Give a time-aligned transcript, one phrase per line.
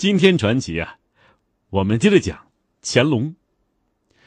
[0.00, 0.98] 今天传奇啊，
[1.68, 2.50] 我们接着讲
[2.80, 3.34] 乾隆。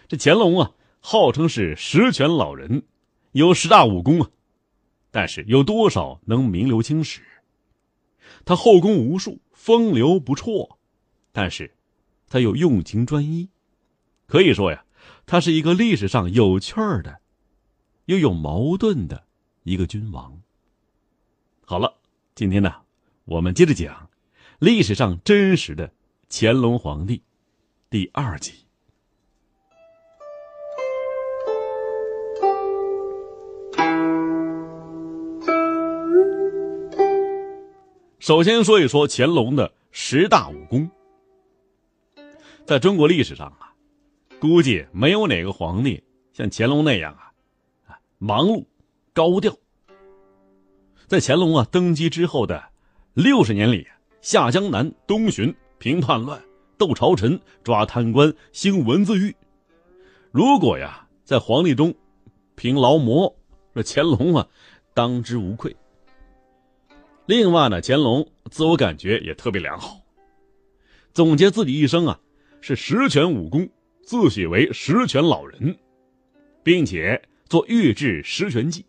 [0.07, 2.83] 这乾隆啊，号称是十全老人，
[3.31, 4.29] 有十大武功啊，
[5.09, 7.23] 但是有多少能名留青史？
[8.45, 10.77] 他后宫无数，风流不辍，
[11.31, 11.75] 但是
[12.27, 13.49] 他又用情专一，
[14.27, 14.85] 可以说呀，
[15.25, 17.19] 他是一个历史上有趣儿的，
[18.05, 19.25] 又有矛盾的
[19.63, 20.39] 一个君王。
[21.65, 21.99] 好了，
[22.35, 22.71] 今天呢，
[23.25, 24.07] 我们接着讲。
[24.63, 25.91] 历史上真实的
[26.29, 27.21] 乾隆皇帝，
[27.89, 28.53] 第二集。
[38.19, 40.89] 首先说一说乾隆的十大武功。
[42.65, 43.75] 在中国历史上啊，
[44.39, 47.33] 估计没有哪个皇帝像乾隆那样啊，
[47.87, 48.63] 啊忙碌
[49.11, 49.53] 高调。
[51.05, 52.63] 在乾隆啊登基之后的
[53.13, 53.85] 六十年里。
[54.23, 56.41] 下江南，东巡，平叛乱，
[56.77, 59.35] 斗朝臣，抓贪官，兴文字狱。
[60.31, 61.93] 如果呀，在皇帝中
[62.55, 63.35] 评劳模，
[63.75, 64.47] 这乾隆啊，
[64.93, 65.75] 当之无愧。
[67.25, 69.99] 另外呢，乾隆自我感觉也特别良好，
[71.13, 72.17] 总结自己一生啊，
[72.61, 73.67] 是十全武功，
[74.03, 75.77] 自诩为十全老人，
[76.63, 78.85] 并且做御制十全记，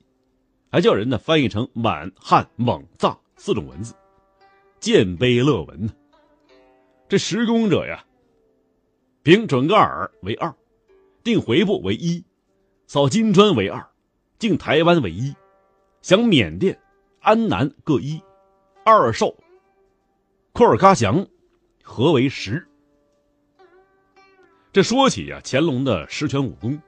[0.70, 3.92] 还叫人呢翻译成满汉蒙藏四种文字。
[4.84, 5.94] 剑碑乐文呢？
[7.08, 8.04] 这十功者呀，
[9.22, 10.54] 平准噶尔为二，
[11.22, 12.22] 定回部为一，
[12.86, 13.82] 扫金砖为二，
[14.38, 15.34] 靖台湾为一，
[16.02, 16.78] 降缅甸、
[17.20, 18.20] 安南各一，
[18.84, 19.34] 二寿
[20.52, 21.26] 库尔喀祥
[21.82, 22.68] 合为十。
[24.70, 26.78] 这说起呀，乾隆的十全武功，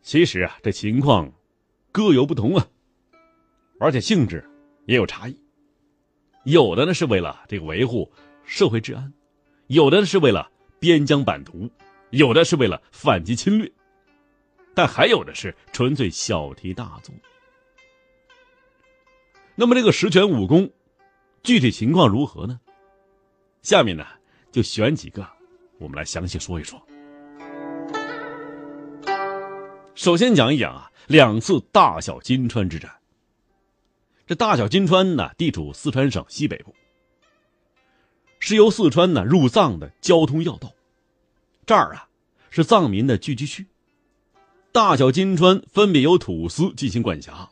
[0.00, 1.30] 其实啊，这情况
[1.92, 2.66] 各有不同啊，
[3.78, 4.42] 而且性质
[4.86, 5.38] 也有差异。
[6.48, 8.10] 有的呢是为了这个维护
[8.42, 9.12] 社会治安，
[9.66, 10.50] 有的是为了
[10.80, 11.68] 边疆版图，
[12.08, 13.70] 有的是为了反击侵略，
[14.74, 17.14] 但还有的是纯粹小题大做。
[19.56, 20.70] 那么这个十全武功
[21.42, 22.58] 具体情况如何呢？
[23.60, 24.06] 下面呢
[24.50, 25.28] 就选几个，
[25.78, 26.82] 我们来详细说一说。
[29.94, 32.90] 首先讲一讲啊，两次大小金川之战。
[34.28, 36.74] 这大小金川呢，地处四川省西北部，
[38.38, 40.70] 是由四川呢入藏的交通要道。
[41.64, 42.10] 这儿啊
[42.50, 43.66] 是藏民的聚居区。
[44.70, 47.48] 大小金川分别由土司进行管辖。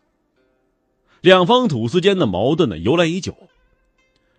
[1.22, 3.48] 两方土司间的矛盾呢由来已久，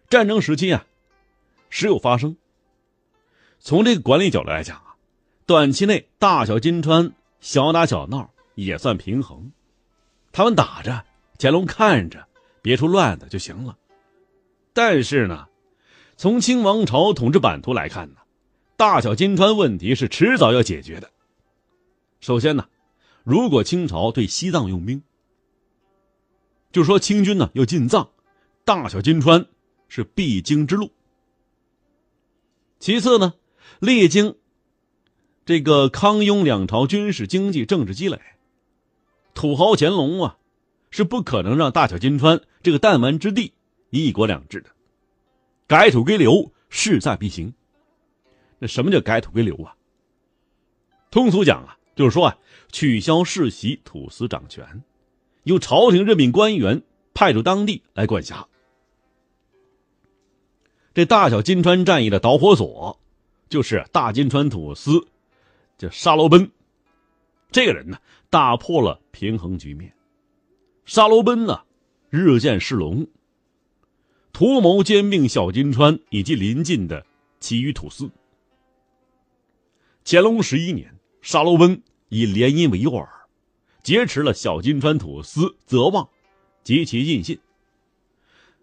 [0.08, 0.86] 战争时期啊
[1.72, 2.38] 时有发生。
[3.58, 4.94] 从这个管理角度来讲啊，
[5.48, 9.52] 短期内大小金川小打小闹也算平衡。
[10.32, 11.04] 他们打着，
[11.40, 12.27] 乾隆看着。
[12.68, 13.78] 别出乱子就行了，
[14.74, 15.48] 但是呢，
[16.18, 18.16] 从清王朝统治版图来看呢，
[18.76, 21.10] 大小金川问题是迟早要解决的。
[22.20, 22.68] 首先呢，
[23.24, 25.02] 如果清朝对西藏用兵，
[26.74, 28.10] 就说清军呢要进藏，
[28.66, 29.46] 大小金川
[29.88, 30.92] 是必经之路。
[32.80, 33.36] 其次呢，
[33.80, 34.36] 历经
[35.46, 38.20] 这个康雍两朝军事、经济、政治积累，
[39.34, 40.38] 土豪乾隆啊。
[40.98, 43.54] 是不可能让大小金川这个弹丸之地
[43.92, 44.72] 一国两制的，
[45.68, 47.54] 改土归流势在必行。
[48.58, 49.76] 那什么叫改土归流啊？
[51.12, 52.38] 通俗讲啊，就是说啊，
[52.72, 54.82] 取消世袭土司掌权，
[55.44, 56.82] 由朝廷任命官员
[57.14, 58.48] 派驻当地来管辖。
[60.96, 63.00] 这大小金川战役的导火索，
[63.50, 65.08] 就是大金川土司
[65.78, 66.50] 叫沙罗奔，
[67.52, 68.00] 这个人呢，
[68.32, 69.94] 打破了平衡局面。
[70.88, 71.64] 沙罗奔呢，
[72.10, 73.06] 日渐势隆，
[74.32, 77.06] 图谋兼并小金川以及邻近的
[77.42, 78.10] 其余土司。
[80.06, 83.06] 乾隆十一年，沙罗奔以联姻为诱饵，
[83.84, 86.08] 劫持了小金川土司泽旺
[86.64, 87.38] 及其印信。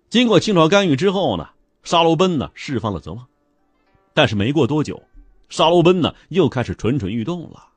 [0.09, 1.51] 经过清朝干预之后呢，
[1.83, 3.27] 沙罗奔呢释放了泽旺，
[4.15, 5.03] 但是没过多久，
[5.51, 7.69] 沙罗奔呢又开始蠢蠢欲动了。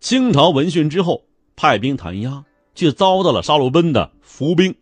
[0.00, 1.24] 清朝闻讯之后，
[1.54, 2.44] 派兵弹压。
[2.74, 4.74] 却遭到了沙鲁奔的伏兵。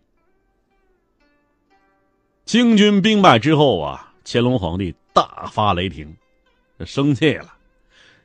[2.45, 6.17] 清军兵败之后啊，乾隆皇帝大发雷霆，
[6.85, 7.55] 生气了，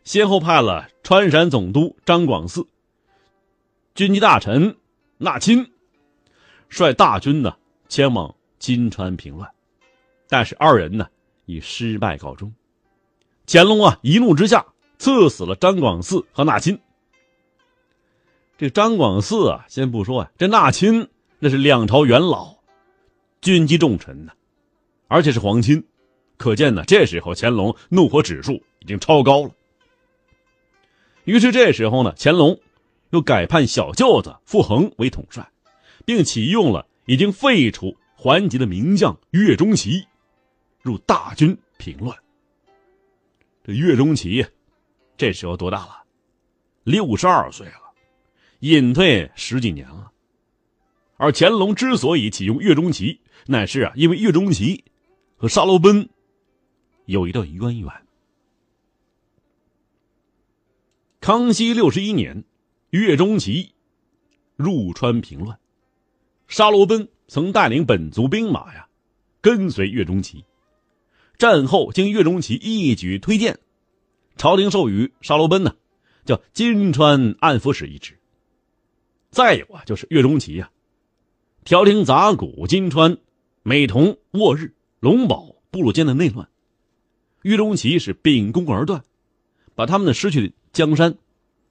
[0.04, 2.66] 先后派了川陕总督张广嗣、
[3.94, 4.76] 军机大臣
[5.18, 5.70] 纳钦，
[6.68, 7.56] 率大军呢
[7.88, 9.50] 前往金川平乱，
[10.28, 11.08] 但是二人呢
[11.46, 12.52] 以失败告终。
[13.46, 14.66] 乾隆啊一怒之下，
[14.98, 16.78] 赐死了张广嗣和纳钦。
[18.58, 21.08] 这张广嗣啊，先不说啊，这纳亲
[21.38, 22.58] 那是两朝元老，
[23.40, 24.32] 军机重臣呢，
[25.08, 25.86] 而且是皇亲，
[26.38, 29.52] 可见呢，这时候乾隆怒火指数已经超高了。
[31.26, 32.60] 于是这时候呢，乾隆
[33.12, 35.48] 又改判小舅子傅恒为统帅，
[36.04, 40.04] 并启用了已经废除桓籍的名将岳钟琪，
[40.82, 42.18] 入大军平乱。
[43.64, 44.44] 这岳钟琪
[45.16, 46.04] 这时候多大了？
[46.84, 47.87] 六十二岁了。
[48.60, 50.12] 隐退十几年了，
[51.18, 54.84] 而乾隆之所以启用岳钟琪，乃是啊，因为岳钟琪
[55.36, 56.10] 和沙罗奔
[57.06, 57.92] 有一段渊源。
[61.20, 62.44] 康熙六十一年，
[62.90, 63.74] 岳钟琪
[64.56, 65.60] 入川平乱，
[66.48, 68.88] 沙罗奔曾带领本族兵马呀，
[69.40, 70.44] 跟随岳钟琪。
[71.38, 73.60] 战后经岳钟琪一举推荐，
[74.36, 75.76] 朝廷授予沙罗奔呢，
[76.26, 78.18] 叫金川按抚使一职。
[79.38, 80.72] 再有啊，就是岳钟琪呀，
[81.64, 83.20] 调停杂谷、金川、
[83.62, 86.50] 美同、沃日、龙宝部落间的内乱，
[87.44, 89.04] 岳钟琪是秉公而断，
[89.76, 91.16] 把他们的失去的江山、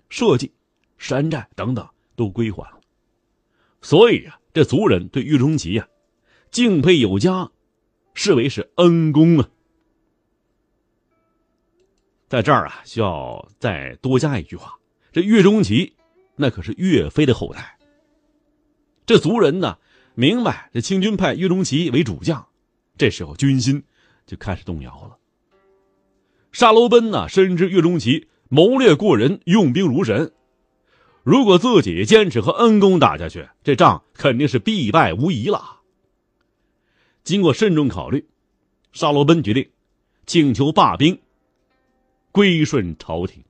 [0.08, 0.52] 社稷、
[0.96, 1.84] 山寨等等
[2.14, 2.78] 都归还了。
[3.82, 5.88] 所以啊，这族人对岳钟琪呀
[6.52, 7.50] 敬佩有加，
[8.14, 9.48] 视为是恩公啊。
[12.28, 14.78] 在这儿啊，需要再多加一句话：
[15.10, 15.95] 这岳钟琪。
[16.36, 17.78] 那可是岳飞的后代。
[19.04, 19.78] 这族人呢，
[20.14, 22.46] 明白这清军派岳钟琪为主将，
[22.98, 23.82] 这时候军心
[24.26, 25.16] 就开始动摇了。
[26.52, 30.32] 沙罗奔呢，深知岳钟琪谋略过人，用兵如神，
[31.22, 35.80] 如果自己坚持和恩公打下去，这仗肯定是必败无疑了。
[37.22, 38.26] 经过慎重考虑，
[38.92, 39.68] 沙罗奔决定
[40.26, 41.20] 请求罢兵，
[42.32, 43.44] 归顺朝廷。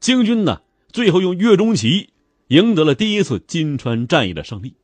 [0.00, 0.60] 清军呢？
[0.92, 2.10] 最后用岳钟琪
[2.48, 4.74] 赢得了第一次金川战役的胜利。